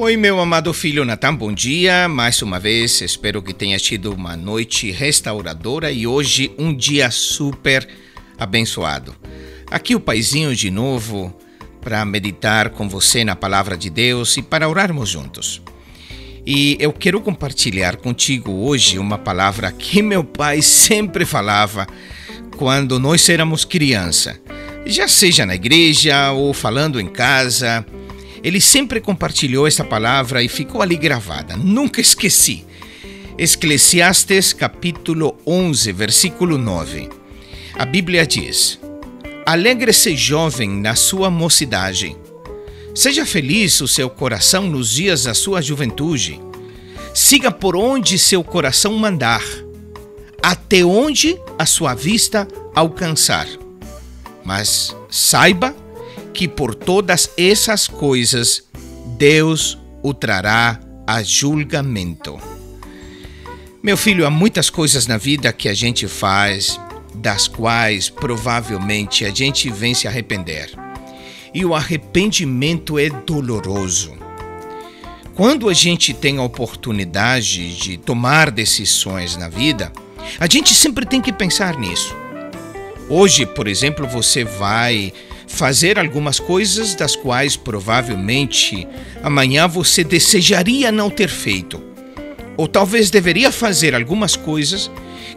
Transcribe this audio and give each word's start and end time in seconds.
Oi, 0.00 0.16
meu 0.16 0.38
amado 0.38 0.72
filho 0.72 1.04
Natan, 1.04 1.34
bom 1.34 1.52
dia. 1.52 2.06
Mais 2.06 2.40
uma 2.40 2.60
vez, 2.60 3.00
espero 3.00 3.42
que 3.42 3.52
tenha 3.52 3.76
tido 3.80 4.12
uma 4.12 4.36
noite 4.36 4.92
restauradora 4.92 5.90
e 5.90 6.06
hoje 6.06 6.52
um 6.56 6.72
dia 6.72 7.10
super 7.10 7.88
abençoado. 8.38 9.12
Aqui 9.68 9.96
o 9.96 10.00
Paizinho 10.00 10.54
de 10.54 10.70
novo 10.70 11.36
para 11.80 12.04
meditar 12.04 12.70
com 12.70 12.88
você 12.88 13.24
na 13.24 13.34
palavra 13.34 13.76
de 13.76 13.90
Deus 13.90 14.36
e 14.36 14.42
para 14.42 14.68
orarmos 14.68 15.08
juntos. 15.08 15.60
E 16.46 16.76
eu 16.78 16.92
quero 16.92 17.20
compartilhar 17.20 17.96
contigo 17.96 18.52
hoje 18.52 19.00
uma 19.00 19.18
palavra 19.18 19.72
que 19.72 20.00
meu 20.00 20.22
pai 20.22 20.62
sempre 20.62 21.26
falava 21.26 21.88
quando 22.56 23.00
nós 23.00 23.28
éramos 23.28 23.64
criança, 23.64 24.40
já 24.86 25.08
seja 25.08 25.44
na 25.44 25.56
igreja 25.56 26.30
ou 26.30 26.54
falando 26.54 27.00
em 27.00 27.08
casa 27.08 27.84
ele 28.42 28.60
sempre 28.60 29.00
compartilhou 29.00 29.66
esta 29.66 29.84
palavra 29.84 30.42
e 30.42 30.48
ficou 30.48 30.82
ali 30.82 30.96
gravada. 30.96 31.56
Nunca 31.56 32.00
esqueci. 32.00 32.64
Eclesiastes 33.36 34.52
capítulo 34.52 35.36
11, 35.46 35.92
versículo 35.92 36.58
9. 36.58 37.08
A 37.74 37.84
Bíblia 37.84 38.26
diz: 38.26 38.80
Alegre-se 39.46 40.16
jovem 40.16 40.68
na 40.68 40.94
sua 40.94 41.30
mocidade. 41.30 42.16
Seja 42.94 43.24
feliz 43.24 43.80
o 43.80 43.86
seu 43.86 44.10
coração 44.10 44.66
nos 44.66 44.90
dias 44.90 45.24
da 45.24 45.34
sua 45.34 45.62
juventude. 45.62 46.40
Siga 47.14 47.50
por 47.50 47.76
onde 47.76 48.18
seu 48.18 48.42
coração 48.42 48.96
mandar, 48.96 49.42
até 50.42 50.84
onde 50.84 51.38
a 51.58 51.64
sua 51.64 51.94
vista 51.94 52.46
alcançar. 52.74 53.46
Mas 54.44 54.96
saiba 55.08 55.74
que 56.38 56.46
por 56.46 56.72
todas 56.72 57.32
essas 57.36 57.88
coisas 57.88 58.62
Deus 59.18 59.76
o 60.04 60.14
trará 60.14 60.78
a 61.04 61.20
julgamento. 61.20 62.38
Meu 63.82 63.96
filho, 63.96 64.24
há 64.24 64.30
muitas 64.30 64.70
coisas 64.70 65.08
na 65.08 65.16
vida 65.16 65.52
que 65.52 65.68
a 65.68 65.74
gente 65.74 66.06
faz, 66.06 66.78
das 67.12 67.48
quais 67.48 68.08
provavelmente 68.08 69.24
a 69.24 69.30
gente 69.30 69.68
vem 69.68 69.94
se 69.94 70.06
arrepender. 70.06 70.70
E 71.52 71.64
o 71.64 71.74
arrependimento 71.74 73.00
é 73.00 73.10
doloroso. 73.10 74.16
Quando 75.34 75.68
a 75.68 75.74
gente 75.74 76.14
tem 76.14 76.38
a 76.38 76.42
oportunidade 76.42 77.76
de 77.76 77.96
tomar 77.96 78.52
decisões 78.52 79.36
na 79.36 79.48
vida, 79.48 79.92
a 80.38 80.46
gente 80.46 80.72
sempre 80.72 81.04
tem 81.04 81.20
que 81.20 81.32
pensar 81.32 81.76
nisso. 81.76 82.14
Hoje, 83.08 83.44
por 83.44 83.66
exemplo, 83.66 84.06
você 84.06 84.44
vai 84.44 85.12
fazer 85.58 85.98
algumas 85.98 86.38
coisas 86.38 86.94
das 86.94 87.16
quais 87.16 87.56
provavelmente 87.56 88.86
amanhã 89.24 89.66
você 89.66 90.04
desejaria 90.04 90.92
não 90.92 91.10
ter 91.10 91.28
feito. 91.28 91.82
Ou 92.56 92.68
talvez 92.68 93.10
deveria 93.10 93.50
fazer 93.50 93.92
algumas 93.92 94.36
coisas 94.36 94.88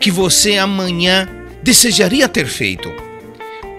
que 0.00 0.10
você 0.10 0.58
amanhã 0.58 1.28
desejaria 1.62 2.28
ter 2.28 2.46
feito. 2.46 2.90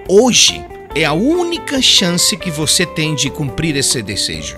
Hoje 0.07 0.63
é 0.95 1.03
a 1.03 1.11
única 1.11 1.81
chance 1.81 2.37
que 2.37 2.49
você 2.49 2.85
tem 2.85 3.15
de 3.15 3.29
cumprir 3.29 3.75
esse 3.75 4.01
desejo. 4.01 4.57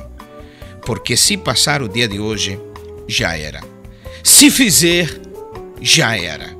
Porque 0.85 1.17
se 1.17 1.35
passar 1.35 1.81
o 1.81 1.89
dia 1.89 2.07
de 2.07 2.19
hoje, 2.19 2.59
já 3.07 3.35
era. 3.35 3.61
Se 4.23 4.51
fizer, 4.51 5.09
já 5.81 6.15
era. 6.15 6.55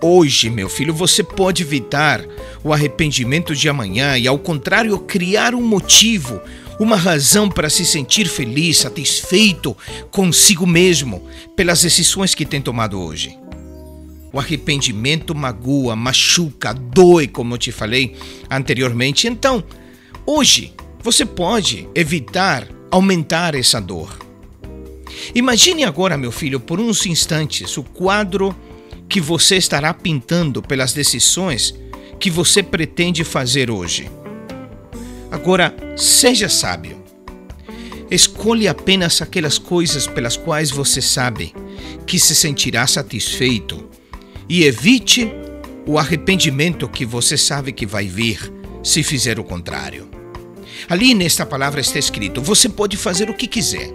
Hoje, 0.00 0.50
meu 0.50 0.68
filho, 0.68 0.94
você 0.94 1.24
pode 1.24 1.64
evitar 1.64 2.24
o 2.64 2.72
arrependimento 2.72 3.54
de 3.54 3.68
amanhã 3.68 4.16
e, 4.16 4.26
ao 4.26 4.38
contrário, 4.38 4.98
criar 5.00 5.54
um 5.54 5.60
motivo, 5.60 6.40
uma 6.80 6.96
razão 6.96 7.48
para 7.48 7.68
se 7.68 7.84
sentir 7.84 8.26
feliz, 8.26 8.78
satisfeito 8.78 9.76
consigo 10.10 10.66
mesmo 10.66 11.22
pelas 11.54 11.82
decisões 11.82 12.34
que 12.34 12.46
tem 12.46 12.62
tomado 12.62 12.98
hoje. 12.98 13.38
O 14.32 14.40
arrependimento 14.40 15.34
magoa, 15.34 15.94
machuca, 15.94 16.72
dói, 16.72 17.28
como 17.28 17.54
eu 17.54 17.58
te 17.58 17.70
falei 17.70 18.16
anteriormente. 18.50 19.28
Então, 19.28 19.62
hoje, 20.26 20.72
você 21.00 21.26
pode 21.26 21.86
evitar 21.94 22.66
aumentar 22.90 23.54
essa 23.54 23.78
dor. 23.78 24.18
Imagine 25.34 25.84
agora, 25.84 26.16
meu 26.16 26.32
filho, 26.32 26.58
por 26.58 26.80
uns 26.80 27.04
instantes, 27.06 27.76
o 27.76 27.82
quadro 27.82 28.56
que 29.08 29.20
você 29.20 29.56
estará 29.56 29.92
pintando 29.92 30.62
pelas 30.62 30.92
decisões 30.92 31.74
que 32.14 32.30
você 32.30 32.62
pretende 32.62 33.24
fazer 33.24 33.70
hoje. 33.70 34.10
Agora, 35.30 35.74
seja 35.96 36.48
sábio. 36.48 37.02
Escolha 38.10 38.70
apenas 38.70 39.20
aquelas 39.20 39.58
coisas 39.58 40.06
pelas 40.06 40.36
quais 40.36 40.70
você 40.70 41.02
sabe 41.02 41.54
que 42.06 42.18
se 42.18 42.34
sentirá 42.34 42.86
satisfeito 42.86 43.88
e 44.48 44.64
evite 44.64 45.32
o 45.86 45.98
arrependimento 45.98 46.88
que 46.88 47.04
você 47.04 47.36
sabe 47.36 47.72
que 47.72 47.86
vai 47.86 48.06
vir 48.06 48.52
se 48.82 49.02
fizer 49.02 49.38
o 49.38 49.44
contrário. 49.44 50.08
Ali 50.88 51.14
nesta 51.14 51.44
palavra 51.46 51.80
está 51.80 51.98
escrito: 51.98 52.40
você 52.40 52.68
pode 52.68 52.96
fazer 52.96 53.30
o 53.30 53.34
que 53.34 53.46
quiser. 53.46 53.90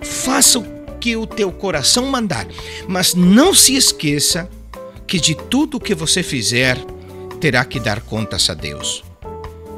Faça 0.00 0.58
o 0.58 0.82
que 0.98 1.16
o 1.16 1.26
teu 1.26 1.50
coração 1.50 2.06
mandar, 2.06 2.46
mas 2.88 3.14
não 3.14 3.54
se 3.54 3.74
esqueça 3.74 4.48
que 5.06 5.18
de 5.20 5.34
tudo 5.34 5.80
que 5.80 5.94
você 5.94 6.22
fizer, 6.22 6.78
terá 7.42 7.64
que 7.64 7.80
dar 7.80 8.00
contas 8.02 8.48
a 8.48 8.54
Deus. 8.54 9.02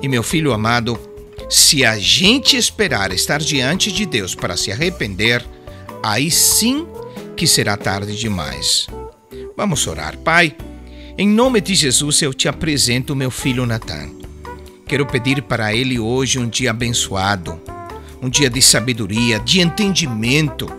E 0.03 0.07
meu 0.07 0.23
filho 0.23 0.53
amado, 0.53 1.01
se 1.49 1.83
a 1.83 1.99
gente 1.99 2.59
esperar 2.59 3.11
estar 3.11 3.41
diante 3.41 3.91
de 3.91 4.05
Deus 4.05 4.35
para 4.35 4.55
se 4.55 4.71
arrepender, 4.71 5.43
aí 6.03 6.31
sim 6.31 6.87
que 7.35 7.47
será 7.47 7.75
tarde 7.75 8.19
demais. 8.19 8.87
Vamos 9.57 9.87
orar, 9.87 10.19
Pai. 10.19 10.55
Em 11.17 11.27
nome 11.27 11.59
de 11.63 11.75
Jesus 11.75 12.21
eu 12.21 12.35
te 12.35 12.49
apresento 12.49 13.17
meu 13.17 13.31
filho 13.31 13.65
Natan. 13.65 14.11
Quero 14.87 15.07
pedir 15.07 15.41
para 15.41 15.75
ele 15.75 15.99
hoje 15.99 16.39
um 16.39 16.47
dia 16.47 16.71
abençoado, 16.71 17.59
um 18.21 18.29
dia 18.29 18.51
de 18.51 18.61
sabedoria, 18.61 19.41
de 19.41 19.63
entendimento, 19.63 20.71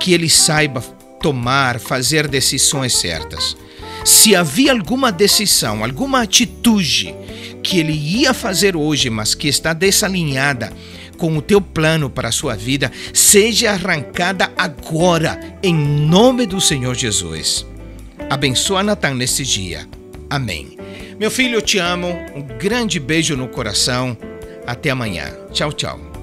que 0.00 0.12
ele 0.12 0.28
saiba 0.28 0.80
tomar, 1.20 1.78
fazer 1.78 2.26
decisões 2.26 2.96
certas 2.96 3.56
se 4.06 4.36
havia 4.36 4.70
alguma 4.70 5.10
decisão, 5.10 5.82
alguma 5.82 6.22
atitude 6.22 7.12
que 7.60 7.80
ele 7.80 7.92
ia 7.92 8.32
fazer 8.32 8.76
hoje, 8.76 9.10
mas 9.10 9.34
que 9.34 9.48
está 9.48 9.72
desalinhada 9.72 10.72
com 11.18 11.36
o 11.36 11.42
teu 11.42 11.60
plano 11.60 12.08
para 12.08 12.28
a 12.28 12.32
sua 12.32 12.54
vida, 12.54 12.92
seja 13.12 13.72
arrancada 13.72 14.52
agora, 14.56 15.58
em 15.60 15.74
nome 15.74 16.46
do 16.46 16.60
Senhor 16.60 16.94
Jesus. 16.94 17.66
Abençoa 18.30 18.84
Natan 18.84 19.14
nesse 19.14 19.42
dia. 19.42 19.88
Amém. 20.30 20.78
Meu 21.18 21.30
filho, 21.30 21.56
eu 21.56 21.62
te 21.62 21.78
amo. 21.78 22.08
Um 22.34 22.42
grande 22.42 23.00
beijo 23.00 23.36
no 23.36 23.48
coração. 23.48 24.16
Até 24.64 24.90
amanhã. 24.90 25.32
Tchau, 25.52 25.72
tchau. 25.72 26.15